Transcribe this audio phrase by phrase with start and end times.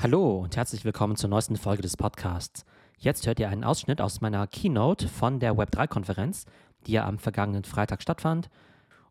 [0.00, 2.64] Hallo und herzlich willkommen zur neuesten Folge des Podcasts.
[2.98, 6.44] Jetzt hört ihr einen Ausschnitt aus meiner Keynote von der Web3-Konferenz,
[6.86, 8.48] die ja am vergangenen Freitag stattfand.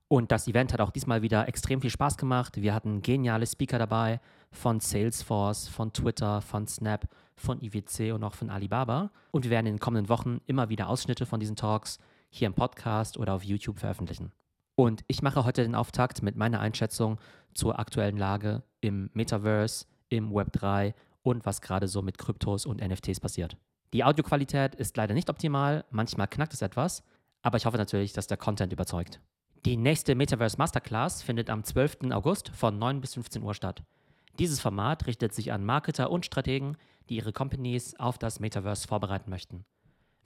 [0.07, 2.61] Und das Event hat auch diesmal wieder extrem viel Spaß gemacht.
[2.61, 8.35] Wir hatten geniale Speaker dabei von Salesforce, von Twitter, von Snap, von IWC und auch
[8.35, 9.11] von Alibaba.
[9.31, 11.97] Und wir werden in den kommenden Wochen immer wieder Ausschnitte von diesen Talks
[12.29, 14.31] hier im Podcast oder auf YouTube veröffentlichen.
[14.75, 17.19] Und ich mache heute den Auftakt mit meiner Einschätzung
[17.53, 20.93] zur aktuellen Lage im Metaverse, im Web 3
[21.23, 23.57] und was gerade so mit Kryptos und NFTs passiert.
[23.93, 27.03] Die Audioqualität ist leider nicht optimal, manchmal knackt es etwas,
[27.41, 29.21] aber ich hoffe natürlich, dass der Content überzeugt.
[29.65, 32.11] Die nächste Metaverse Masterclass findet am 12.
[32.11, 33.83] August von 9 bis 15 Uhr statt.
[34.39, 36.77] Dieses Format richtet sich an Marketer und Strategen,
[37.09, 39.65] die ihre Companies auf das Metaverse vorbereiten möchten.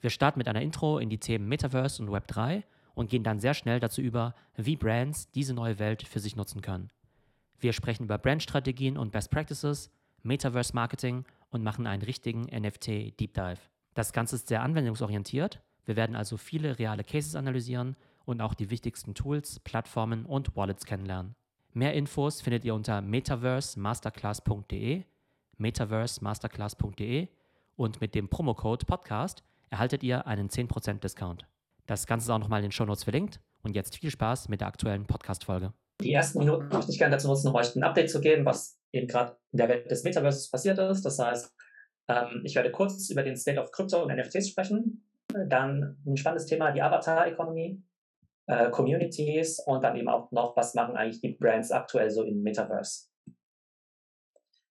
[0.00, 3.40] Wir starten mit einer Intro in die Themen Metaverse und Web 3 und gehen dann
[3.40, 6.90] sehr schnell dazu über, wie Brands diese neue Welt für sich nutzen können.
[7.62, 9.90] Wir sprechen über Brandstrategien und Best Practices,
[10.24, 13.60] Metaverse Marketing und machen einen richtigen NFT Deep Dive.
[13.94, 15.62] Das Ganze ist sehr anwendungsorientiert.
[15.84, 20.86] Wir werden also viele reale Cases analysieren und auch die wichtigsten Tools, Plattformen und Wallets
[20.86, 21.36] kennenlernen.
[21.72, 25.04] Mehr Infos findet ihr unter metaversemasterclass.de,
[25.58, 27.28] metaversemasterclass.de
[27.76, 31.46] und mit dem Promocode Podcast erhaltet ihr einen 10% Discount.
[31.86, 34.66] Das Ganze ist auch nochmal in den Shownotes verlinkt und jetzt viel Spaß mit der
[34.66, 35.72] aktuellen Podcast-Folge.
[36.02, 38.78] Die ersten Minuten möchte ich gerne dazu nutzen, um euch ein Update zu geben, was
[38.92, 41.02] eben gerade in der Welt des Metaverses passiert ist.
[41.02, 41.54] Das heißt,
[42.08, 45.04] ähm, ich werde kurz über den State of Crypto und NFTs sprechen,
[45.46, 47.82] dann ein spannendes Thema, die Avatar-Economy,
[48.46, 52.42] äh, Communities und dann eben auch noch, was machen eigentlich die Brands aktuell so im
[52.42, 53.08] Metaverse.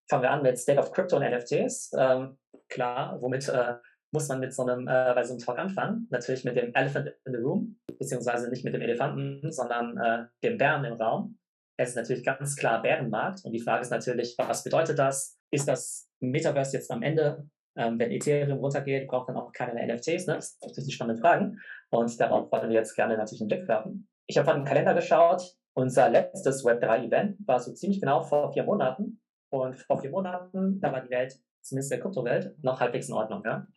[0.10, 1.94] Fangen wir an mit State of Crypto und NFTs.
[1.98, 3.76] Ähm, klar, womit äh,
[4.12, 6.08] muss man mit so einem, äh, bei so einem Talk anfangen.
[6.10, 10.58] Natürlich mit dem Elephant in the Room, beziehungsweise nicht mit dem Elefanten, sondern äh, dem
[10.58, 11.38] Bären im Raum.
[11.78, 15.40] Es ist natürlich ganz klar Bärenmarkt und die Frage ist natürlich, was bedeutet das?
[15.52, 20.28] Ist das Metaverse jetzt am Ende, ähm, wenn Ethereum runtergeht, braucht man auch keine NFTs?
[20.28, 20.36] Ne?
[20.36, 24.08] Das sind natürlich spannende Fragen und darauf wollen wir jetzt gerne natürlich einen Blick werfen.
[24.28, 25.42] Ich habe von dem Kalender geschaut.
[25.74, 30.92] Unser letztes Web3-Event war so ziemlich genau vor vier Monaten und vor vier Monaten, da
[30.92, 33.42] war die Welt, zumindest der Kryptowelt, noch halbwegs in Ordnung.
[33.46, 33.68] Ja?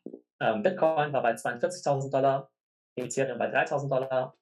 [0.40, 2.50] Ähm, Bitcoin war bei 42.000 Dollar,
[2.96, 4.34] Ethereum bei 3.000 Dollar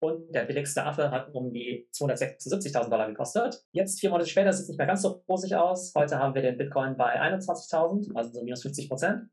[0.00, 3.64] und der billigste Affe hat um die 276.000 Dollar gekostet.
[3.72, 5.92] Jetzt, vier Monate später, sieht es nicht mehr ganz so rosig aus.
[5.96, 9.28] Heute haben wir den Bitcoin bei 21.000, also minus 50 Prozent.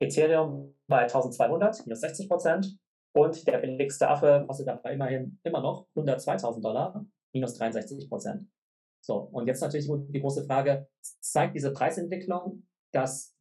[0.00, 2.78] Ethereum bei 1.200, minus 60 Prozent.
[3.12, 7.04] Und der billigste Affe kostet dabei immerhin immer noch 102.000 Dollar,
[7.34, 8.48] minus 63 Prozent.
[9.04, 10.86] So, und jetzt natürlich die große Frage,
[11.20, 13.34] zeigt diese Preisentwicklung, dass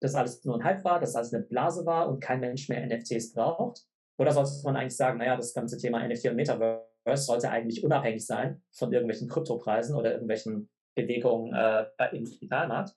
[0.00, 2.84] das alles nur ein Hype war, dass alles eine Blase war und kein Mensch mehr
[2.86, 3.86] NFTs braucht?
[4.18, 8.24] Oder sollte man eigentlich sagen, naja, das ganze Thema NFT und Metaverse sollte eigentlich unabhängig
[8.24, 12.94] sein von irgendwelchen Kryptopreisen oder irgendwelchen Bewegungen äh, im Digitalmarkt?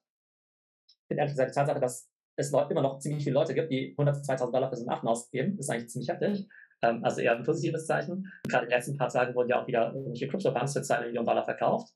[0.88, 3.96] Ich bin ehrlich gesagt, die Tatsache, dass es immer noch ziemlich viele Leute gibt, die
[3.98, 6.48] 102.000 Dollar für so einen Affen ausgeben, ist eigentlich ziemlich heftig.
[6.82, 8.32] Ähm, also eher ein positives Zeichen.
[8.48, 11.26] Gerade in den letzten paar Tagen wurden ja auch wieder irgendwelche Krypto-Funds für 2 Millionen
[11.26, 11.94] Dollar verkauft.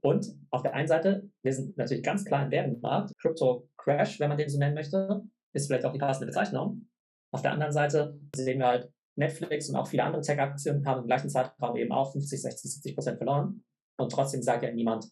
[0.00, 3.12] Und auf der einen Seite, wir sind natürlich ganz klar im Bärenmarkt.
[3.18, 5.22] Crypto Crash, wenn man den so nennen möchte,
[5.52, 6.88] ist vielleicht auch die passende Bezeichnung.
[7.32, 11.06] Auf der anderen Seite sehen wir halt, Netflix und auch viele andere Tech-Aktien haben im
[11.06, 13.62] gleichen Zeitraum eben auch 50, 60, 70 Prozent verloren.
[13.98, 15.06] Und trotzdem sagt ja niemand,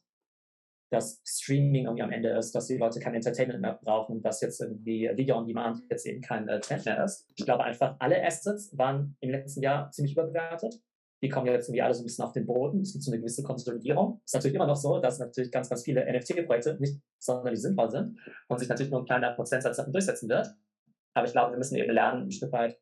[0.91, 4.61] dass Streaming irgendwie am Ende ist, dass die Leute kein Entertainment mehr brauchen, dass jetzt
[4.61, 7.27] irgendwie Video on Demand jetzt eben kein äh, Trend mehr ist.
[7.37, 10.81] Ich glaube einfach, alle Assets waren im letzten Jahr ziemlich überbewertet
[11.23, 12.81] die kommen jetzt irgendwie alle so ein bisschen auf den Boden.
[12.81, 14.21] Es gibt so eine gewisse Konsolidierung.
[14.25, 17.91] Es ist natürlich immer noch so, dass natürlich ganz, ganz viele NFT-Projekte nicht sonderlich sinnvoll
[17.91, 20.49] sind und sich natürlich nur ein kleiner Prozentsatz durchsetzen wird.
[21.15, 22.79] Aber ich glaube, wir müssen eben lernen, ein Stück weit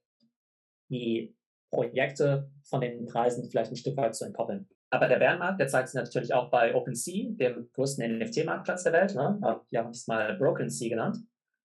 [0.90, 1.36] die
[1.70, 4.68] Projekte von den Preisen vielleicht ein Stück weit zu entkoppeln.
[4.90, 9.14] Aber der Bärenmarkt, der zeigt sich natürlich auch bei OpenSea, dem größten NFT-Marktplatz der Welt.
[9.14, 9.38] Ne?
[9.68, 11.18] Hier haben wir es mal Broken Sea genannt.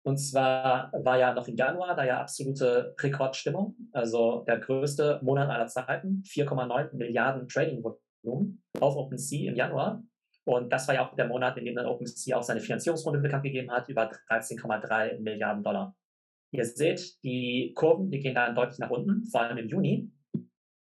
[0.03, 5.49] Und zwar war ja noch im Januar da ja absolute Rekordstimmung, also der größte Monat
[5.49, 10.03] aller Zeiten, 4,9 Milliarden Trading-Volumen auf OpenSea im Januar.
[10.43, 13.43] Und das war ja auch der Monat, in dem dann OpenSea auch seine Finanzierungsrunde bekannt
[13.43, 15.95] gegeben hat, über 13,3 Milliarden Dollar.
[16.51, 20.11] Ihr seht, die Kurven, die gehen dann deutlich nach unten, vor allem im Juni.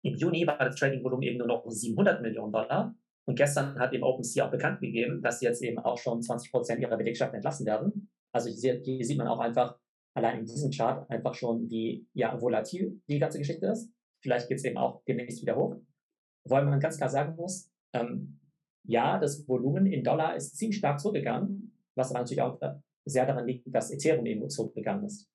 [0.03, 2.95] Im Juni war das Trading-Volumen eben nur noch 700 Millionen Dollar.
[3.25, 6.51] Und gestern hat eben OpenSea auch bekannt gegeben, dass sie jetzt eben auch schon 20
[6.51, 8.10] Prozent ihrer Belegschaft entlassen werden.
[8.33, 9.77] Also hier, hier sieht man auch einfach
[10.15, 13.89] allein in diesem Chart einfach schon, wie ja, volatil die ganze Geschichte ist.
[14.23, 15.75] Vielleicht geht es eben auch demnächst wieder hoch.
[16.45, 18.39] Wobei man ganz klar sagen muss, ähm,
[18.87, 22.73] ja, das Volumen in Dollar ist ziemlich stark zurückgegangen, was aber natürlich auch äh,
[23.05, 25.29] sehr daran liegt, dass Ethereum eben zurückgegangen ist.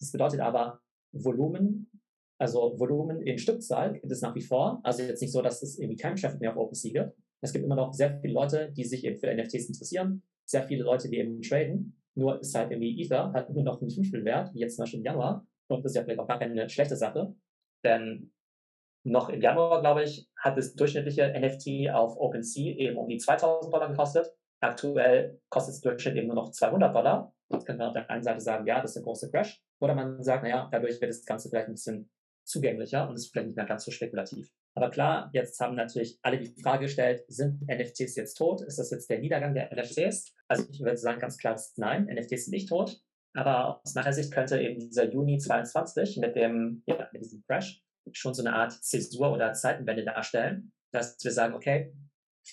[0.00, 0.80] Das bedeutet aber,
[1.12, 1.90] Volumen,
[2.38, 4.80] also Volumen in Stückzahl gibt es nach wie vor.
[4.84, 7.18] Also jetzt nicht so, dass es irgendwie kein Geschäft mehr auf OpenSea gibt.
[7.40, 10.82] Es gibt immer noch sehr viele Leute, die sich eben für NFTs interessieren sehr viele
[10.82, 11.97] Leute, die eben traden.
[12.18, 14.98] Nur ist halt irgendwie Ether hat nur noch ein Fünftel Wert, wie jetzt zum Beispiel
[14.98, 15.46] im Januar.
[15.68, 17.32] Und das ist ja vielleicht auch gar keine schlechte Sache.
[17.84, 18.32] Denn
[19.04, 23.72] noch im Januar, glaube ich, hat das durchschnittliche NFT auf OpenSea eben um die 2000
[23.72, 24.34] Dollar gekostet.
[24.60, 27.32] Aktuell kostet es Durchschnitt eben nur noch 200 Dollar.
[27.50, 29.62] Jetzt könnte man auf der einen Seite sagen, ja, das ist ein großer Crash.
[29.80, 32.10] Oder man sagt, naja, dadurch wird das Ganze vielleicht ein bisschen
[32.44, 34.50] zugänglicher und ist vielleicht nicht mehr ganz so spekulativ.
[34.78, 38.60] Aber klar, jetzt haben natürlich alle die Frage gestellt, sind NFTs jetzt tot?
[38.60, 40.36] Ist das jetzt der Niedergang der NFTs?
[40.46, 43.02] Also ich würde sagen ganz klar, nein, NFTs sind nicht tot.
[43.34, 47.82] Aber aus meiner Sicht könnte eben dieser Juni 22 mit dem, ja, mit diesem Crash
[48.12, 51.92] schon so eine Art Zäsur oder Zeitenwende darstellen, dass wir sagen, okay,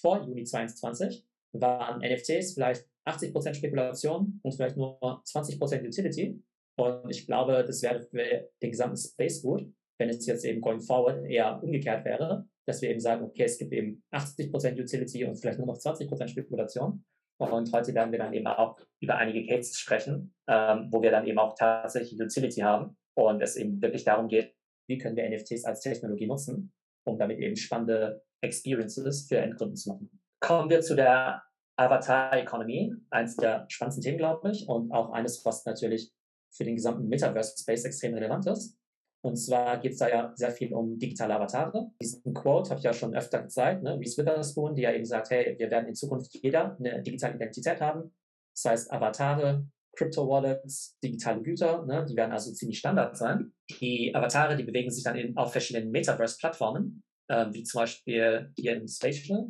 [0.01, 6.43] vor Juni 22 waren NFTs vielleicht 80% Spekulation und vielleicht nur 20% Utility.
[6.75, 10.81] Und ich glaube, das wäre für den gesamten Space gut, wenn es jetzt eben going
[10.81, 15.35] forward eher umgekehrt wäre, dass wir eben sagen, okay, es gibt eben 80% Utility und
[15.35, 17.03] vielleicht nur noch 20% Spekulation.
[17.37, 21.27] Und heute werden wir dann eben auch über einige Cases sprechen, ähm, wo wir dann
[21.27, 24.55] eben auch tatsächlich Utility haben und es eben wirklich darum geht,
[24.87, 26.73] wie können wir NFTs als Technologie nutzen,
[27.05, 30.21] um damit eben spannende Experiences für Endkunden zu machen.
[30.39, 31.43] Kommen wir zu der
[31.77, 36.13] Avatar Economy, eines der spannendsten Themen, glaube ich, und auch eines, was natürlich
[36.51, 38.77] für den gesamten Metaverse Space extrem relevant ist.
[39.25, 41.89] Und zwar geht es da ja sehr viel um digitale Avatare.
[41.99, 43.97] Diesen Quote habe ich ja schon öfter gezeigt, ne?
[43.99, 47.81] Reese Witherspoon, die ja eben sagt, hey, wir werden in Zukunft jeder eine digitale Identität
[47.81, 48.15] haben.
[48.53, 49.65] Das heißt, Avatare,
[49.97, 52.05] Crypto-Wallets, digitale Güter, ne?
[52.07, 53.51] die werden also ziemlich Standard sein.
[53.79, 58.75] Die Avatare, die bewegen sich dann in, auf verschiedenen Metaverse-Plattformen, äh, wie zum Beispiel hier
[58.75, 59.49] im Spatial.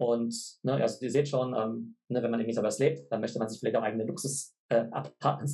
[0.00, 3.40] Und ne, also ihr seht schon, ähm, ne, wenn man im Metaverse lebt, dann möchte
[3.40, 4.84] man sich vielleicht auch eigene Luxus-Apartments äh,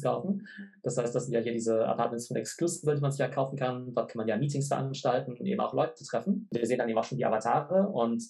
[0.02, 0.46] kaufen.
[0.82, 3.56] Das heißt, das sind ja hier diese Apartments von Exclusive, die man sich ja kaufen
[3.56, 3.92] kann.
[3.94, 6.48] Dort kann man ja Meetings veranstalten und eben auch Leute treffen.
[6.52, 8.22] Wir sehen dann eben auch schon die Avatare und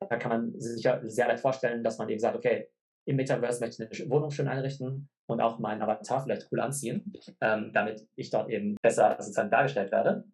[0.00, 2.68] da kann man sich ja sehr leicht vorstellen, dass man eben sagt, okay,
[3.06, 7.12] im Metaverse möchte ich eine Wohnung schön einrichten und auch meinen Avatar vielleicht cool anziehen,
[7.40, 10.24] ähm, damit ich dort eben besser sozusagen dargestellt werde.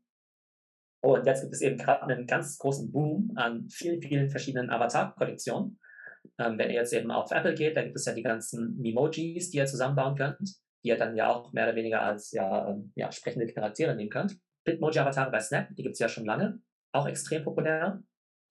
[1.03, 5.79] Und jetzt gibt es eben gerade einen ganz großen Boom an vielen, vielen verschiedenen Avatar-Kollektionen.
[6.39, 9.51] Ähm, wenn ihr jetzt eben auf Apple geht, da gibt es ja die ganzen Memojis,
[9.51, 12.93] die ihr zusammenbauen könnt, die ihr dann ja auch mehr oder weniger als ja, ähm,
[12.97, 14.39] ja, sprechende Charaktere nehmen könnt.
[14.65, 16.61] Bitmoji-Avatare bei Snap, die gibt es ja schon lange,
[16.93, 18.03] auch extrem populär.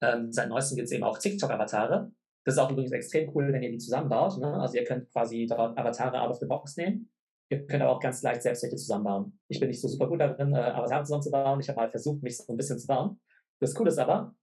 [0.02, 2.10] Ähm, seit neuestem gibt es eben auch TikTok-Avatare.
[2.44, 4.38] Das ist auch übrigens extrem cool, wenn ihr die zusammenbaut.
[4.38, 4.52] Ne?
[4.60, 7.10] Also ihr könnt quasi dort Avatare out of the box nehmen
[7.50, 9.38] Ihr könnt aber auch ganz leicht selbst welche zusammenbauen.
[9.48, 11.60] Ich bin nicht so super gut darin, äh, Avatare zusammenzubauen.
[11.60, 13.20] Ich habe mal versucht, mich so ein bisschen zu bauen.
[13.60, 14.34] Das Coole ist aber,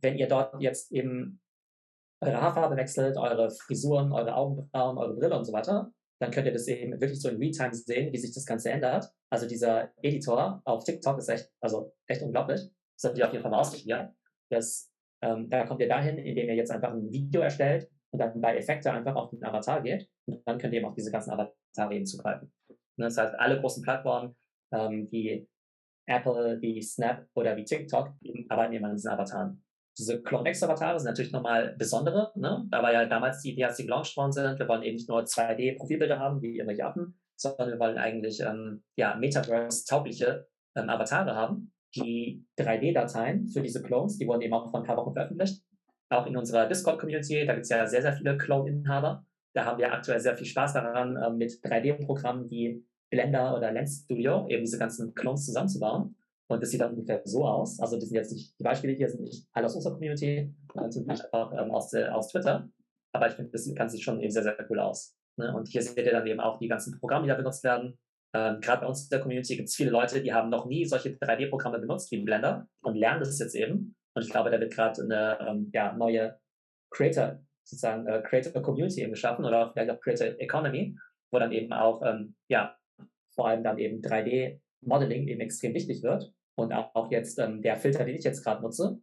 [0.00, 1.40] wenn ihr dort jetzt eben
[2.24, 6.52] eure Haarfarbe wechselt, eure Frisuren, eure Augenbrauen, eure Brille und so weiter, dann könnt ihr
[6.52, 9.10] das eben wirklich so in Realtime sehen, wie sich das Ganze ändert.
[9.30, 12.60] Also dieser Editor auf TikTok ist echt, also echt unglaublich.
[12.60, 14.14] Das solltet ihr auf jeden Fall mal ausprobieren.
[14.50, 14.90] Das,
[15.22, 18.56] ähm, da kommt ihr dahin, indem ihr jetzt einfach ein Video erstellt und dann bei
[18.56, 20.08] Effekte einfach auf den Avatar geht.
[20.26, 22.52] Und dann könnt ihr eben auf diese ganzen Avatare eben zugreifen.
[22.96, 24.36] Das heißt, alle großen Plattformen
[24.72, 25.48] ähm, wie
[26.06, 28.12] Apple, wie Snap oder wie TikTok
[28.48, 29.64] arbeiten eben an diesen Avataren.
[29.98, 32.32] Diese CloneX-Avatare sind natürlich nochmal besondere.
[32.34, 32.66] Ne?
[32.70, 34.58] Da war ja damals die Idee, als die gelauncht worden sind.
[34.58, 38.82] Wir wollen eben nicht nur 2D-Profilbilder haben, wie irgendwelche Affen, sondern wir wollen eigentlich ähm,
[38.96, 40.46] ja, Metaverse-taugliche
[40.76, 41.72] ähm, Avatare haben.
[41.94, 45.64] Die 3D-Dateien für diese Clones, die wurden eben auch vor ein paar Wochen veröffentlicht
[46.14, 49.24] auch in unserer Discord-Community, da gibt es ja sehr, sehr viele Clone-Inhaber.
[49.54, 54.02] Da haben wir aktuell sehr viel Spaß daran, äh, mit 3D-Programmen wie Blender oder Lens
[54.04, 56.16] Studio eben diese ganzen Clones zusammenzubauen.
[56.48, 57.80] Und das sieht dann ungefähr so aus.
[57.80, 60.92] Also die sind jetzt nicht, die Beispiele hier sind nicht alle aus unserer Community, sondern
[60.92, 62.68] sind einfach ähm, aus, aus Twitter.
[63.12, 65.16] Aber ich finde, das Ganze sieht schon eben sehr, sehr cool aus.
[65.36, 65.54] Ne?
[65.56, 67.98] Und hier seht ihr dann eben auch die ganzen Programme, die da benutzt werden.
[68.34, 70.84] Ähm, Gerade bei uns in der Community gibt es viele Leute, die haben noch nie
[70.84, 74.72] solche 3D-Programme benutzt wie Blender und lernen das jetzt eben und ich glaube, da wird
[74.72, 76.38] gerade eine ähm, ja, neue
[76.90, 80.96] Creator, sozusagen äh, Creator Community eben geschaffen oder vielleicht auch Creator Economy,
[81.32, 82.76] wo dann eben auch, ähm, ja,
[83.34, 84.00] vor allem dann eben
[84.84, 86.32] 3D-Modeling eben extrem wichtig wird.
[86.56, 89.00] Und auch, jetzt ähm, der Filter, den ich jetzt gerade nutze,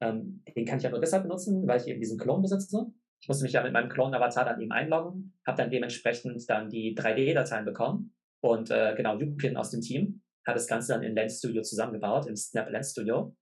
[0.00, 2.86] ähm, den kann ich ja nur deshalb benutzen, weil ich eben diesen Clone besitze.
[3.20, 6.94] Ich musste mich ja mit meinem Clone-Avatar dann eben einloggen, habe dann dementsprechend dann die
[6.94, 8.14] 3D-Dateien bekommen.
[8.42, 12.26] Und äh, genau, Yupin aus dem Team hat das Ganze dann in Lens Studio zusammengebaut,
[12.26, 13.34] im Snap Lens Studio.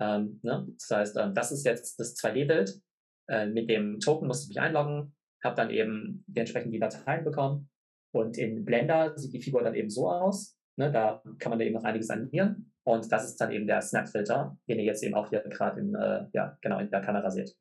[0.00, 0.66] Ähm, ne?
[0.78, 2.80] Das heißt, ähm, das ist jetzt das 2D-Bild.
[3.28, 7.70] Äh, mit dem Token musste ich mich einloggen, habe dann eben dementsprechend die Dateien bekommen.
[8.12, 10.59] Und in Blender sieht die Figur dann eben so aus.
[10.76, 10.90] Ne?
[10.90, 12.72] Da kann man da eben noch einiges animieren.
[12.84, 15.94] Und das ist dann eben der Snap-Filter, den ihr jetzt eben auch hier gerade in,
[15.94, 17.56] äh, ja, genau in der Kamera seht.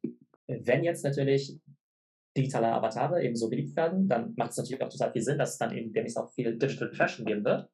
[0.48, 1.60] Wenn jetzt natürlich
[2.36, 5.54] digitale Avatare eben so beliebt werden, dann macht es natürlich auch total viel Sinn, dass
[5.54, 7.70] es dann eben demnächst auch viel Digital Fashion geben wird.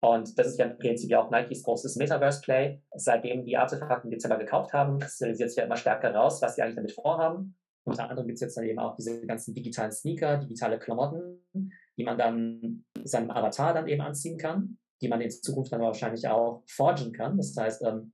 [0.00, 2.82] Und das ist ja im Prinzip ja auch Nikes großes Metaverse-Play.
[2.94, 6.62] Seitdem die Artefakte im Dezember gekauft haben, kristallisiert sich ja immer stärker raus, was sie
[6.62, 7.56] eigentlich damit vorhaben.
[7.84, 11.42] Unter anderem gibt es jetzt dann eben auch diese ganzen digitalen Sneaker, digitale Klamotten,
[11.98, 16.26] die man dann seinem Avatar dann eben anziehen kann, die man in Zukunft dann wahrscheinlich
[16.28, 17.36] auch forgen kann.
[17.36, 18.12] Das heißt, ähm,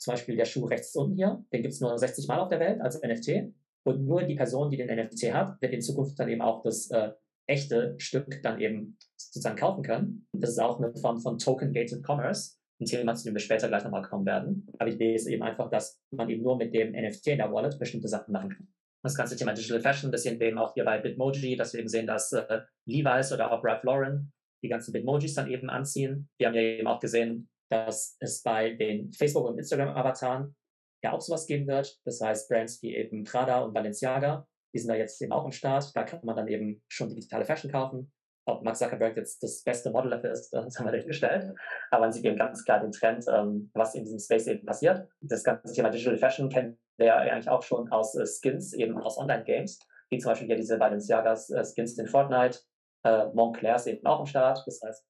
[0.00, 2.60] zum Beispiel der Schuh rechts unten hier, den gibt es nur 60 Mal auf der
[2.60, 3.52] Welt als NFT.
[3.84, 6.90] Und nur die Person, die den NFT hat, wird in Zukunft dann eben auch das
[6.90, 7.12] äh,
[7.46, 10.26] echte Stück dann eben sozusagen kaufen können.
[10.32, 13.84] Das ist auch eine Form von Token-Gated Commerce, ein Thema, zu dem wir später gleich
[13.84, 14.66] nochmal kommen werden.
[14.78, 17.78] Aber Idee ist eben einfach, dass man eben nur mit dem NFT in der Wallet
[17.78, 18.68] bestimmte Sachen machen kann.
[19.02, 21.80] Das ganze Thema Digital Fashion, das sehen wir eben auch hier bei Bitmoji, dass wir
[21.80, 26.28] eben sehen, dass äh, Levi's oder auch Ralph Lauren die ganzen Bitmojis dann eben anziehen.
[26.38, 30.56] Wir haben ja eben auch gesehen, dass es bei den Facebook- und Instagram-Avataren
[31.04, 31.98] ja auch sowas geben wird.
[32.04, 35.52] Das heißt, Brands wie eben Prada und Balenciaga, die sind da jetzt eben auch im
[35.52, 35.94] Start.
[35.94, 38.12] Da kann man dann eben schon digitale Fashion kaufen.
[38.46, 41.54] Ob Mark Zuckerberg jetzt das beste Model dafür ist, das haben wir dahingestellt.
[41.90, 45.06] Aber man sieht eben ganz klar den Trend, ähm, was in diesem Space eben passiert.
[45.20, 49.18] Das ganze Thema Digital Fashion kennen ja eigentlich auch schon aus äh, Skins, eben aus
[49.18, 49.78] Online-Games,
[50.10, 52.60] wie zum Beispiel hier diese Balenciagas äh, Skins in Fortnite.
[53.04, 54.62] Äh, Montclair ist eben auch im Start.
[54.66, 55.06] Das heißt,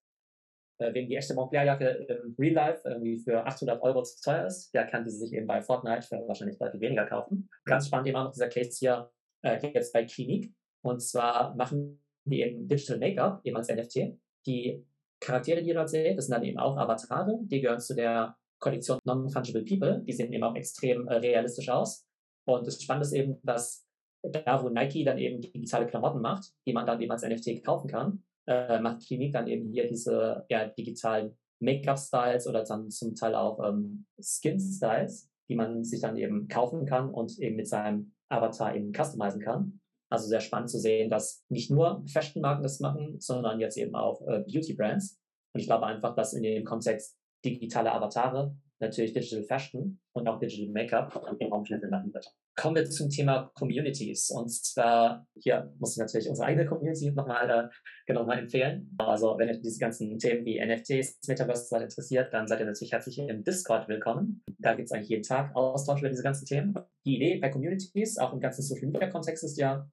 [0.79, 4.73] äh, wem die echte Montclair-Jacke im Real Life irgendwie für 800 Euro zu teuer ist,
[4.75, 7.49] der kann diese sich eben bei Fortnite für wahrscheinlich deutlich weniger kaufen.
[7.65, 9.11] Ganz spannend eben auch noch dieser Case hier
[9.43, 10.53] äh, jetzt bei Clinique.
[10.83, 14.19] Und zwar machen die eben Digital Make-up eben als NFT.
[14.47, 14.87] Die
[15.21, 18.37] Charaktere, die ihr dort seht, das sind dann eben auch Avatare, die gehören zu der
[18.59, 20.03] Kollektion Non-Fungible People.
[20.07, 22.07] Die sehen eben auch extrem äh, realistisch aus.
[22.47, 23.87] Und das Spannende ist eben, dass
[24.23, 27.89] da, wo Nike dann eben digitale Klamotten macht, die man dann eben als NFT kaufen
[27.89, 33.35] kann, äh, macht Klinik dann eben hier diese ja, digitalen Make-up-Styles oder dann zum Teil
[33.35, 38.75] auch ähm, Skin-Styles, die man sich dann eben kaufen kann und eben mit seinem Avatar
[38.75, 39.81] eben customizen kann.
[40.11, 44.23] Also sehr spannend zu sehen, dass nicht nur Fashion-Marken das machen, sondern jetzt eben auch
[44.27, 45.21] äh, Beauty-Brands.
[45.53, 50.39] Und ich glaube einfach, dass in dem Kontext digitale Avatare natürlich Digital Fashion und auch
[50.39, 52.27] Digital Make-up im Raum schnell landen wird.
[52.57, 54.31] Kommen wir zum Thema Communities.
[54.31, 57.69] Und zwar, hier muss ich natürlich unsere eigene Community nochmal äh,
[58.07, 58.97] genau mal empfehlen.
[58.99, 63.19] Also wenn ihr diese ganzen Themen wie NFTs, Metaverse interessiert, dann seid ihr natürlich herzlich
[63.19, 64.43] im Discord willkommen.
[64.59, 66.75] Da gibt es eigentlich jeden Tag Austausch über diese ganzen Themen.
[67.05, 69.89] Die Idee bei Communities, auch im ganzen Social Media Kontext, ist ja,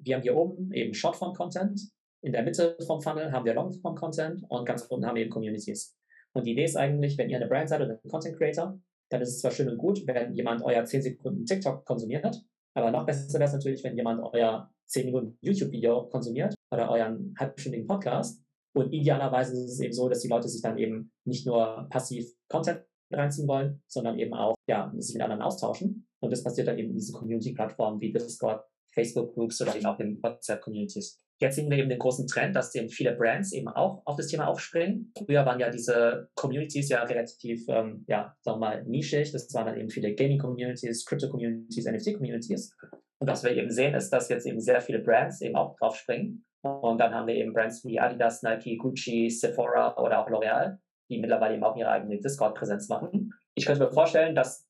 [0.00, 1.80] wir haben hier oben eben Shortform-Content.
[2.20, 5.97] In der Mitte vom Funnel haben wir Longform-Content und ganz unten haben wir eben Communities.
[6.34, 8.78] Und die Idee ist eigentlich, wenn ihr eine Brand seid oder ein Content Creator,
[9.10, 12.44] dann ist es zwar schön und gut, wenn jemand euer 10 Sekunden TikTok konsumiert,
[12.74, 17.34] aber noch besser wäre es natürlich, wenn jemand euer 10 Minuten YouTube-Video konsumiert oder euren
[17.38, 18.42] halbstündigen Podcast.
[18.74, 22.30] Und idealerweise ist es eben so, dass die Leute sich dann eben nicht nur passiv
[22.48, 26.06] Content reinziehen wollen, sondern eben auch ja, sich mit anderen austauschen.
[26.20, 30.22] Und das passiert dann eben in diesen Community-Plattformen wie Discord, Facebook-Groups oder eben auch in
[30.22, 31.20] WhatsApp-Communities.
[31.40, 34.26] Jetzt sehen wir eben den großen Trend, dass eben viele Brands eben auch auf das
[34.26, 35.12] Thema aufspringen.
[35.16, 39.30] Früher waren ja diese Communities ja relativ, ähm, ja, sagen wir mal, nischig.
[39.30, 42.76] Das waren dann eben viele Gaming-Communities, Crypto-Communities, NFT-Communities.
[43.20, 46.44] Und was wir eben sehen, ist, dass jetzt eben sehr viele Brands eben auch draufspringen.
[46.62, 50.78] Und dann haben wir eben Brands wie Adidas, Nike, Gucci, Sephora oder auch L'Oreal,
[51.08, 53.32] die mittlerweile eben auch ihre eigene Discord-Präsenz machen.
[53.54, 54.68] Ich könnte mir vorstellen, dass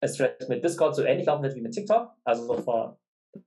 [0.00, 0.18] es
[0.48, 2.12] mit Discord so ähnlich laufen wird wie mit TikTok.
[2.24, 2.98] Also so vor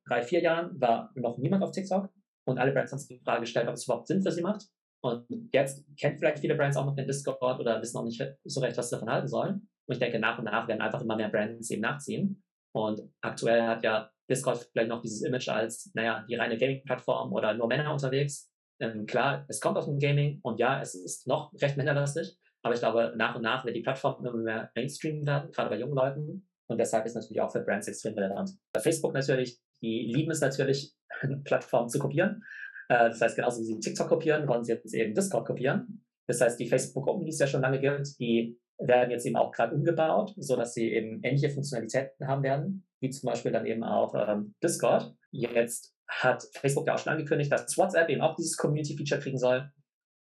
[0.08, 2.10] drei, vier Jahren war noch niemand auf TikTok
[2.50, 4.66] und alle Brands haben sich die Frage gestellt, ob es überhaupt Sinn für sie macht.
[5.02, 8.60] Und jetzt kennt vielleicht viele Brands auch noch den Discord oder wissen auch nicht so
[8.60, 9.70] recht, was sie davon halten sollen.
[9.88, 12.44] Und ich denke, nach und nach werden einfach immer mehr Brands eben nachziehen.
[12.76, 17.54] Und aktuell hat ja Discord vielleicht noch dieses Image als, naja, die reine Gaming-Plattform oder
[17.54, 18.52] nur Männer unterwegs.
[18.80, 22.38] Ähm, klar, es kommt aus dem Gaming und ja, es ist noch recht männerlastig.
[22.62, 25.80] Aber ich glaube, nach und nach wird die Plattform immer mehr Mainstream werden, gerade bei
[25.80, 26.48] jungen Leuten.
[26.68, 28.52] Und deshalb ist natürlich auch für Brands extrem relevant.
[28.74, 30.94] Bei Facebook natürlich, die lieben es natürlich,
[31.44, 32.44] Plattformen zu kopieren.
[32.90, 36.04] Äh, das heißt, genauso wie sie TikTok kopieren, wollen sie jetzt eben Discord kopieren.
[36.28, 39.52] Das heißt, die Facebook-Gruppen, die es ja schon lange gibt, die werden jetzt eben auch
[39.52, 44.14] gerade umgebaut, sodass sie eben ähnliche Funktionalitäten haben werden, wie zum Beispiel dann eben auch
[44.16, 45.14] ähm, Discord.
[45.32, 49.72] Jetzt hat Facebook ja auch schon angekündigt, dass WhatsApp eben auch dieses Community-Feature kriegen soll.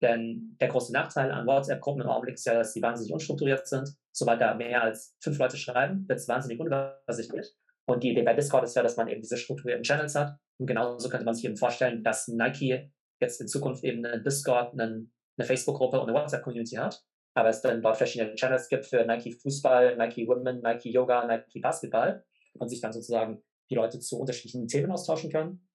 [0.00, 3.88] Denn der große Nachteil an WhatsApp-Gruppen im Augenblick ist ja, dass sie wahnsinnig unstrukturiert sind.
[4.12, 7.55] Sobald da mehr als fünf Leute schreiben, wird es wahnsinnig unübersichtlich.
[7.88, 10.37] Und die Idee bei Discord ist ja, dass man eben diese strukturierten Channels hat.
[10.59, 14.78] Und genauso könnte man sich eben vorstellen, dass Nike jetzt in Zukunft eben einen Discord,
[14.78, 17.02] einen, eine Facebook-Gruppe und eine WhatsApp-Community hat.
[17.35, 21.61] Aber es dann dort verschiedene Channels gibt für Nike Fußball, Nike Women, Nike Yoga, Nike
[21.61, 22.25] Basketball
[22.59, 25.68] und sich dann sozusagen die Leute zu unterschiedlichen Themen austauschen können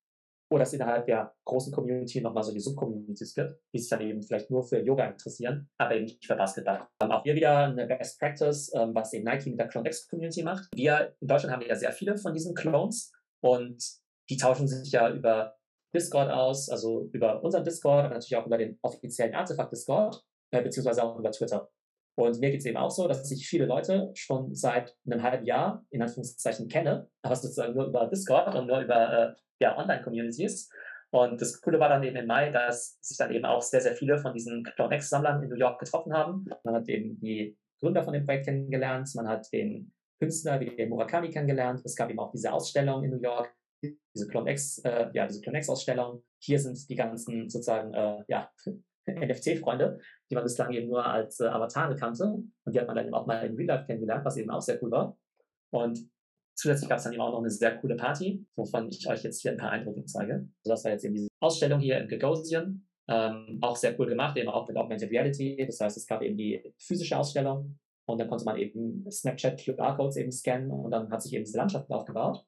[0.53, 4.21] oder es innerhalb der großen Community nochmal so die Subcommunities gibt, die sich dann eben
[4.21, 6.87] vielleicht nur für Yoga interessieren, aber eben nicht für Basketball.
[7.01, 10.43] Ähm, auch hier wieder eine Best Practice, ähm, was eben Nike mit der CloneX Community
[10.43, 10.69] macht.
[10.75, 13.83] Wir in Deutschland haben ja sehr viele von diesen Clones und
[14.29, 15.55] die tauschen sich ja über
[15.93, 20.61] Discord aus, also über unseren Discord und natürlich auch über den offiziellen Artefakt Discord, äh,
[20.61, 21.67] beziehungsweise auch über Twitter.
[22.15, 25.45] Und mir geht es eben auch so, dass ich viele Leute schon seit einem halben
[25.45, 30.69] Jahr in Anführungszeichen kenne, aber sozusagen nur über Discord und nur über äh, ja, Online-Communities.
[31.11, 33.95] Und das Coole war dann eben im Mai, dass sich dann eben auch sehr, sehr
[33.95, 36.45] viele von diesen CloudX-Sammlern in New York getroffen haben.
[36.63, 40.89] Man hat eben die Gründer von dem Projekt kennengelernt, man hat den Künstler wie den
[40.89, 41.81] Murakami kennengelernt.
[41.83, 43.53] Es gab eben auch diese Ausstellung in New York,
[44.15, 46.23] diese CloneX, äh, ja, diese CloneX-Ausstellung.
[46.39, 48.49] Hier sind die ganzen sozusagen, äh, ja,
[49.07, 52.25] NFT-Freunde, die man bislang eben nur als äh, Avatare kannte.
[52.25, 54.61] Und die hat man dann eben auch mal in Real Life kennengelernt, was eben auch
[54.61, 55.17] sehr cool war.
[55.71, 55.99] Und
[56.55, 59.41] zusätzlich gab es dann eben auch noch eine sehr coole Party, wovon ich euch jetzt
[59.41, 60.33] hier ein paar Eindrücke zeige.
[60.33, 62.85] Also das war jetzt eben diese Ausstellung hier im Gagosian.
[63.09, 65.65] Ähm, auch sehr cool gemacht, eben auch mit Augmented Reality.
[65.65, 70.17] Das heißt, es gab eben die physische Ausstellung und dann konnte man eben Snapchat QR-Codes
[70.17, 72.45] eben scannen und dann hat sich eben diese Landschaft aufgebaut.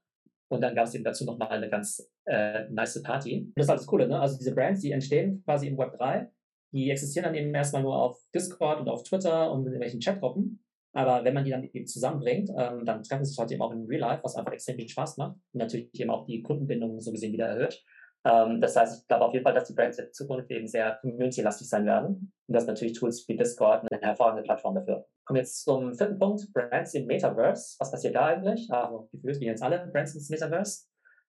[0.48, 3.46] Und dann gab es eben dazu nochmal eine ganz äh, nice Party.
[3.48, 4.20] Und das ist das Coole, ne?
[4.20, 6.30] Also diese Brands, die entstehen quasi im Web 3,
[6.76, 10.60] die existieren dann eben erstmal nur auf Discord und auf Twitter und in irgendwelchen Chatgruppen.
[10.94, 13.72] Aber wenn man die dann eben zusammenbringt, ähm, dann treffen sie sich halt eben auch
[13.72, 17.00] in Real Life, was einfach extrem viel Spaß macht und natürlich eben auch die Kundenbindung
[17.00, 17.82] so gesehen wieder erhöht.
[18.26, 20.98] Ähm, das heißt, ich glaube auf jeden Fall, dass die Brands in Zukunft eben sehr
[21.02, 22.34] community-lastig sein werden.
[22.48, 25.06] Und das natürlich Tools wie Discord eine hervorragende Plattform dafür.
[25.26, 27.76] Kommen jetzt zum vierten Punkt, Brands im Metaverse.
[27.80, 28.70] Was passiert da eigentlich?
[28.72, 30.88] Also, gefühlt gehen jetzt alle Brands ins Metaverse.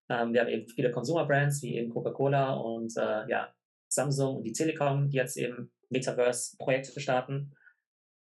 [0.09, 3.49] Ähm, wir haben eben viele Consumer-Brands wie eben Coca-Cola und äh, ja,
[3.97, 7.53] Samsung und die Telekom, die jetzt eben Metaverse-Projekte starten.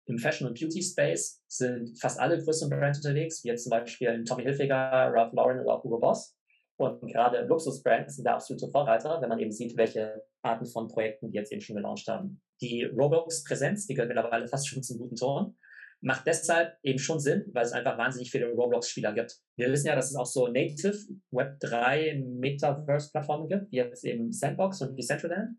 [0.06, 4.44] Im Fashion- und Beauty-Space sind fast alle größeren Brands unterwegs, wie jetzt zum Beispiel Tommy
[4.44, 6.36] Hilfiger, Ralph Lauren oder auch Hugo Boss.
[6.78, 11.30] Und gerade Luxusbrands sind da absolute Vorreiter, wenn man eben sieht, welche Arten von Projekten
[11.30, 12.42] die jetzt eben schon gelauncht haben.
[12.60, 15.56] Die Roblox-Präsenz, die gehört mittlerweile fast schon zum guten Ton,
[16.02, 19.40] macht deshalb eben schon Sinn, weil es einfach wahnsinnig viele Roblox-Spieler gibt.
[19.56, 20.98] Wir wissen ja, dass es auch so Native
[21.32, 25.58] Web3 Metaverse-Plattformen gibt, wie jetzt eben Sandbox und Decentraland.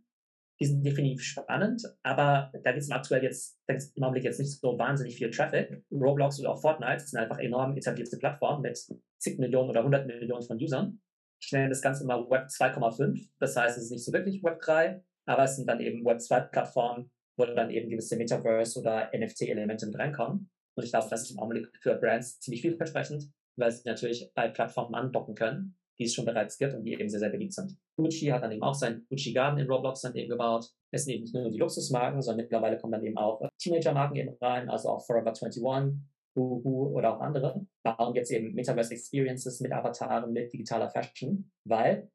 [0.60, 4.78] Die sind definitiv spannend, aber da gibt es aktuell jetzt, im Augenblick jetzt nicht so
[4.78, 5.84] wahnsinnig viel Traffic.
[5.90, 8.78] Roblox oder auch Fortnite sind einfach enorm etablierte Plattformen mit
[9.18, 11.00] zig Millionen oder hundert Millionen von Usern.
[11.40, 13.28] Ich nenne das Ganze immer Web 2,5.
[13.40, 16.20] Das heißt, es ist nicht so wirklich Web 3, aber es sind dann eben Web
[16.20, 20.50] 2 Plattformen, wo dann eben gewisse Metaverse oder NFT-Elemente mit reinkommen.
[20.76, 24.48] Und ich glaube, das ist im Augenblick für Brands ziemlich vielversprechend, weil sie natürlich bei
[24.48, 27.76] Plattformen andocken können, die es schon bereits gibt und die eben sehr, sehr beliebt sind.
[27.96, 30.70] Gucci hat dann eben auch sein Gucci Garden in Roblox dann eben gebaut.
[30.90, 34.36] Es sind eben nicht nur die Luxusmarken, sondern mittlerweile kommen dann eben auch Teenager-Marken eben
[34.40, 35.62] rein, also auch Forever 21,
[36.34, 42.10] Boohoo oder auch andere, bauen jetzt eben Metaverse Experiences mit Avataren, mit digitaler Fashion, weil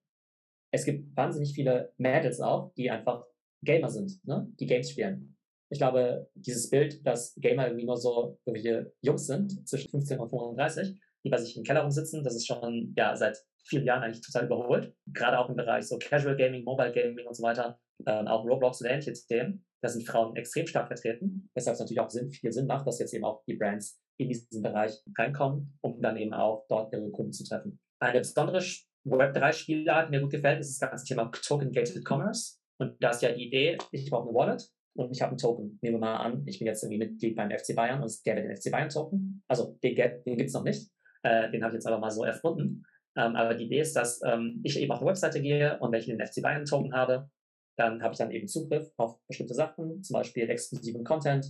[0.71, 3.25] es gibt wahnsinnig viele Mädels auch, die einfach
[3.63, 4.47] Gamer sind, ne?
[4.59, 5.35] die Games spielen.
[5.69, 10.29] Ich glaube, dieses Bild, dass Gamer irgendwie nur so irgendwelche Jungs sind, zwischen 15 und
[10.29, 14.25] 35, die bei sich im Keller rumsitzen, das ist schon ja, seit vielen Jahren eigentlich
[14.25, 14.95] total überholt.
[15.07, 18.81] Gerade auch im Bereich so Casual Gaming, Mobile Gaming und so weiter, ähm, auch Roblox
[18.81, 19.65] und ähnliche Themen.
[19.81, 22.99] Da sind Frauen extrem stark vertreten, weshalb es natürlich auch Sinn, viel Sinn macht, dass
[22.99, 27.11] jetzt eben auch die Brands in diesen Bereich reinkommen, um dann eben auch dort ihre
[27.11, 27.79] Kunden zu treffen.
[27.99, 28.63] Eine besondere
[29.05, 32.57] Web3-Spielart, die mir gut gefällt, ist das ganze Thema Token-Gated Commerce.
[32.79, 35.79] Und da ist ja die Idee, ich brauche eine Wallet und ich habe einen Token.
[35.81, 38.41] Nehmen wir mal an, ich bin jetzt irgendwie Mitglied beim FC Bayern und es gäbe
[38.41, 39.43] den FC Bayern-Token.
[39.47, 40.89] Also den, den gibt es noch nicht.
[41.23, 42.83] Äh, den habe ich jetzt aber mal so erfunden.
[43.15, 45.99] Ähm, aber die Idee ist, dass ähm, ich eben auf eine Webseite gehe und wenn
[45.99, 47.29] ich den FC Bayern-Token habe,
[47.77, 51.45] dann habe ich dann eben Zugriff auf bestimmte Sachen, zum Beispiel exklusiven Content,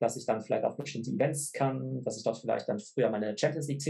[0.00, 3.36] dass ich dann vielleicht auf bestimmte Events kann, dass ich dort vielleicht dann früher meine
[3.36, 3.80] Champions League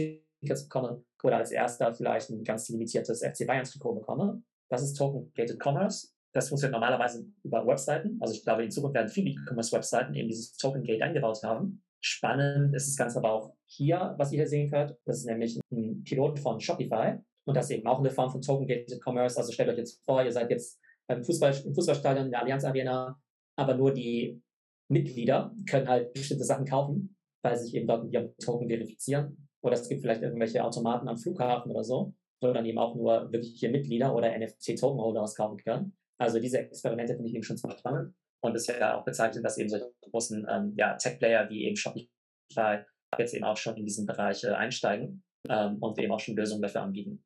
[0.41, 4.43] Tickets bekomme oder als erster vielleicht ein ganz limitiertes FC Bayern Trikot bekomme.
[4.69, 6.09] Das ist Token-Gated Commerce.
[6.33, 8.19] Das funktioniert normalerweise über Webseiten.
[8.21, 11.83] Also ich glaube, in Zukunft werden viele E-Commerce-Webseiten eben dieses Token Gate eingebaut haben.
[12.01, 14.97] Spannend ist das Ganze aber auch hier, was ihr hier sehen könnt.
[15.05, 17.19] Das ist nämlich ein Pilot von Shopify.
[17.47, 19.37] Und das ist eben auch eine Form von Token Gated Commerce.
[19.37, 22.65] Also stellt euch jetzt vor, ihr seid jetzt beim Fußball, im Fußballstadion in der Allianz
[22.65, 23.21] Arena,
[23.57, 24.41] aber nur die
[24.89, 29.49] Mitglieder können halt bestimmte Sachen kaufen, weil sich eben dort mit ihrem Token verifizieren.
[29.63, 33.31] Oder es gibt vielleicht irgendwelche Automaten am Flughafen oder so, wo dann eben auch nur
[33.33, 35.97] wirkliche Mitglieder oder NFT-Token-Holder auskaufen können.
[36.21, 38.15] Also diese Experimente finde ich eben schon ziemlich spannend.
[38.43, 41.77] Und es ist ja auch bezeichnet, dass eben solche großen ähm, ja, Tech-Player wie eben
[41.77, 42.85] Shopify
[43.19, 46.63] jetzt eben auch schon in diesen Bereich äh, einsteigen ähm, und eben auch schon Lösungen
[46.63, 47.23] dafür anbieten.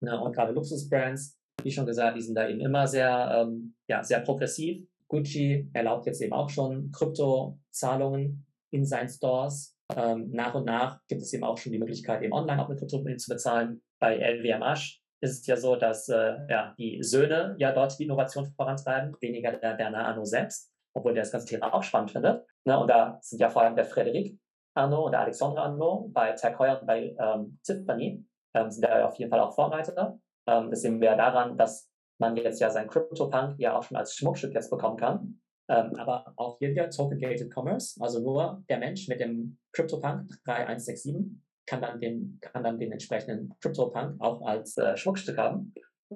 [0.00, 4.02] Ja, und gerade Luxusbrands, wie schon gesagt, die sind da eben immer sehr, ähm, ja,
[4.02, 9.74] sehr progressiv Gucci erlaubt jetzt eben auch schon Kryptozahlungen in seinen Stores.
[9.96, 12.78] Ähm, nach und nach gibt es eben auch schon die Möglichkeit, eben online auch mit
[12.78, 13.80] Kryptowährungen zu bezahlen.
[13.98, 18.46] Bei LVMH ist es ja so, dass äh, ja, die Söhne ja dort die Innovation
[18.46, 22.44] vorantreiben, weniger der Bernard Arnault selbst, obwohl der das ganze Thema auch spannend findet.
[22.64, 22.78] Ne?
[22.78, 24.38] Und da sind ja vor allem der Frederik
[24.74, 29.06] Arnault und der Alexandre Arnault bei Tag Heuer und bei ähm, Tiffany ähm, sind da
[29.06, 30.18] auf jeden Fall auch Vorreiter.
[30.46, 34.14] Ähm, das sehen wir daran, dass man jetzt ja sein CryptoPunk ja auch schon als
[34.14, 35.40] Schmuckstück jetzt bekommen kann.
[35.70, 41.38] Ähm, aber auch hier wieder Token-Gated Commerce, also nur der Mensch mit dem CryptoPunk 3167
[41.68, 45.74] kann dann den, kann dann den entsprechenden CryptoPunk auch als äh, Schmuckstück haben.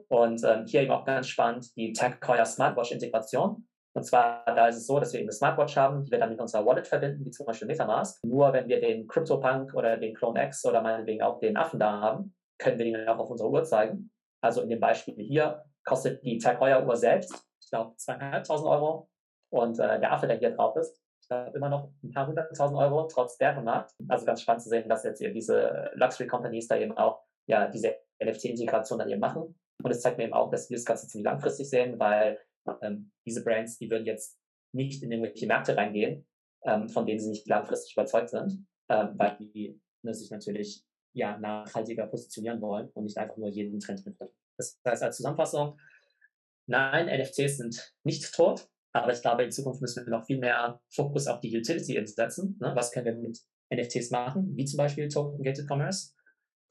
[0.09, 3.67] Und ähm, hier eben auch ganz spannend die TagCoin Smartwatch-Integration.
[3.95, 6.31] Und zwar, da ist es so, dass wir eben eine Smartwatch haben, die wir dann
[6.31, 8.25] mit unserer Wallet verbinden, wie zum Beispiel Metamask.
[8.25, 12.01] Nur wenn wir den CryptoPunk oder den Clone X oder meinetwegen auch den Affen da
[12.01, 14.11] haben, können wir den auch auf unserer Uhr zeigen.
[14.43, 19.11] Also in dem Beispiel hier kostet die Tag Heuer Uhr selbst, ich glaube, zweieinhalbtausend Euro.
[19.53, 22.79] Und äh, der Affe, der hier drauf ist, ich glaube, immer noch ein paar hunderttausend
[22.79, 23.95] Euro, trotz Bärenmarkt.
[24.09, 27.69] Also ganz spannend zu sehen, dass jetzt eben diese Luxury Companies da eben auch ja,
[27.69, 29.59] diese NFT-Integration dann eben machen.
[29.83, 32.39] Und es zeigt mir eben auch, dass wir das Ganze ziemlich langfristig sehen, weil
[32.83, 34.39] ähm, diese Brands, die würden jetzt
[34.73, 36.27] nicht in irgendwelche Märkte reingehen,
[36.65, 41.39] ähm, von denen sie nicht langfristig überzeugt sind, ähm, weil die ne, sich natürlich ja,
[41.39, 44.33] nachhaltiger positionieren wollen und nicht einfach nur jeden Trend mitnehmen.
[44.57, 45.79] Das heißt als Zusammenfassung,
[46.67, 50.81] nein, NFTs sind nicht tot, aber ich glaube, in Zukunft müssen wir noch viel mehr
[50.91, 52.59] Fokus auf die Utility setzen.
[52.61, 52.73] Ne?
[52.75, 53.39] Was können wir mit
[53.73, 56.13] NFTs machen, wie zum Beispiel Token-Gated Commerce.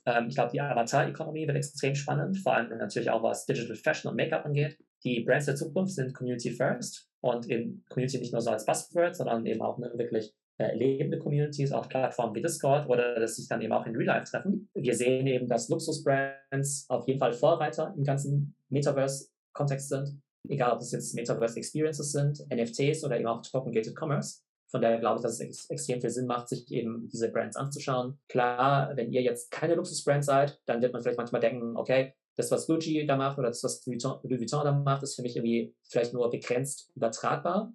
[0.06, 4.12] Ähm, ich glaube, die Avatar-Economy wird extrem spannend, vor allem natürlich auch was Digital Fashion
[4.12, 4.78] und Make-up angeht.
[5.04, 9.16] Die Brands der Zukunft sind Community First und in Community nicht nur so als Buzzword,
[9.16, 13.48] sondern eben auch ne, wirklich äh, lebende Communities auf Plattformen wie Discord oder dass sich
[13.48, 14.70] dann eben auch in Real Life treffen.
[14.74, 20.22] Wir sehen eben, dass Luxusbrands auf jeden Fall Vorreiter im ganzen Metaverse-Kontext sind.
[20.47, 24.41] Egal, ob es jetzt Metaverse Experiences sind, NFTs oder eben auch Token-Gated Commerce.
[24.69, 27.58] Von daher glaube ich, dass es ex extrem viel Sinn macht, sich eben diese Brands
[27.58, 28.19] anzuschauen.
[28.30, 32.49] Klar, wenn ihr jetzt keine Luxusbrand seid, dann wird man vielleicht manchmal denken, okay, das,
[32.51, 35.75] was Gucci da macht oder das, was Louis Vuitton da macht, ist für mich irgendwie
[35.84, 37.73] vielleicht nur begrenzt übertragbar.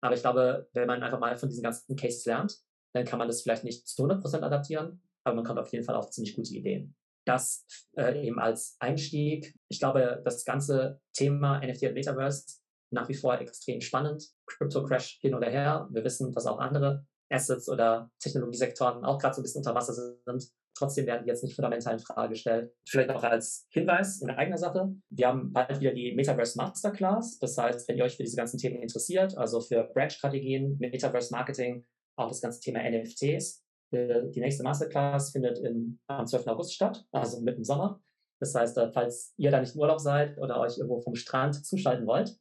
[0.00, 2.58] Aber ich glaube, wenn man einfach mal von diesen ganzen Cases lernt,
[2.94, 5.96] dann kann man das vielleicht nicht zu 100% adaptieren, aber man kommt auf jeden Fall
[5.96, 6.94] auf ziemlich gute Ideen.
[7.28, 9.54] Das äh, eben als Einstieg.
[9.68, 12.58] Ich glaube, das ganze Thema NFT und Metaverse
[12.90, 14.24] nach wie vor extrem spannend.
[14.46, 15.88] Crypto Crash hin oder her.
[15.92, 19.92] Wir wissen, dass auch andere Assets oder Technologiesektoren auch gerade so ein bisschen unter Wasser
[19.92, 20.50] sind.
[20.74, 22.72] Trotzdem werden die jetzt nicht fundamental in Frage gestellt.
[22.88, 24.94] Vielleicht auch als Hinweis in eigener Sache.
[25.10, 27.38] Wir haben bald wieder die Metaverse Masterclass.
[27.40, 31.84] Das heißt, wenn ihr euch für diese ganzen Themen interessiert, also für Brand-Strategien, Metaverse Marketing,
[32.16, 36.46] auch das ganze Thema NFTs, die nächste Masterclass findet im, am 12.
[36.48, 38.00] August statt, also mitten im Sommer.
[38.40, 41.66] Das heißt, äh, falls ihr da nicht im Urlaub seid oder euch irgendwo vom Strand
[41.66, 42.36] zuschalten wollt,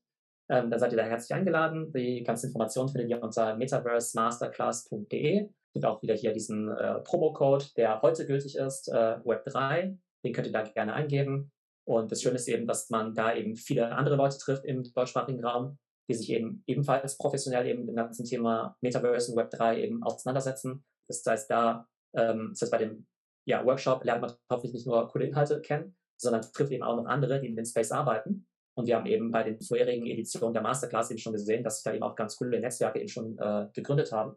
[0.49, 1.91] ähm, dann seid ihr da herzlich eingeladen.
[1.93, 8.01] Die ganze Information findet ihr unter metaversemasterclass.de gibt auch wieder hier diesen äh, Promo-Code, der
[8.01, 9.97] heute gültig ist, äh, Web3.
[10.25, 11.51] Den könnt ihr da gerne eingeben.
[11.87, 15.43] Und das Schöne ist eben, dass man da eben viele andere Leute trifft im deutschsprachigen
[15.43, 15.77] Raum,
[16.09, 20.83] die sich eben ebenfalls professionell eben mit dem ganzen Thema Metaverse und Web3 eben auseinandersetzen.
[21.07, 23.07] Das heißt, da, ähm, das heißt, bei dem
[23.45, 27.05] ja, Workshop lernt man hoffentlich nicht nur coole Inhalte kennen, sondern trifft eben auch noch
[27.05, 28.47] andere, die in dem Space arbeiten.
[28.77, 31.83] Und wir haben eben bei den vorherigen Editionen der Masterclass eben schon gesehen, dass sich
[31.83, 34.35] da eben auch ganz coole Netzwerke eben schon äh, gegründet haben.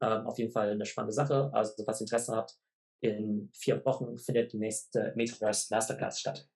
[0.00, 1.50] Ähm, auf jeden Fall eine spannende Sache.
[1.52, 2.56] Also, falls ihr Interesse habt,
[3.00, 6.48] in vier Wochen findet die nächste Metaverse Masterclass statt.